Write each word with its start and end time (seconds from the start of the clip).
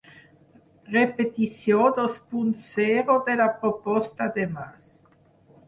Repetició 0.95 1.91
dos 1.99 2.17
punt 2.33 2.49
zero 2.63 3.21
de 3.29 3.37
la 3.43 3.49
proposta 3.63 4.31
de 4.41 4.51
Mas 4.59 4.93